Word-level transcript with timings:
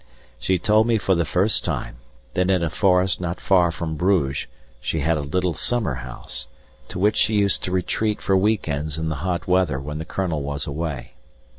She 0.39 0.57
told 0.57 0.87
me 0.87 0.97
for 0.97 1.13
the 1.13 1.25
first 1.25 1.63
time, 1.63 1.97
that 2.33 2.49
in 2.49 2.63
a 2.63 2.71
forest 2.71 3.21
not 3.21 3.39
far 3.39 3.69
from 3.69 3.97
Bruges 3.97 4.47
she 4.79 5.01
had 5.01 5.15
a 5.15 5.21
little 5.21 5.53
summer 5.53 5.93
house, 6.01 6.47
to 6.87 6.97
which 6.97 7.17
she 7.17 7.35
used 7.35 7.61
to 7.65 7.71
retreat 7.71 8.19
for 8.19 8.35
week 8.35 8.67
ends 8.67 8.97
in 8.97 9.09
the 9.09 9.17
hot 9.21 9.47
weather 9.47 9.79
when 9.79 9.99
the 9.99 10.05
Colonel 10.05 10.41
was 10.41 10.65
away. 10.65 11.11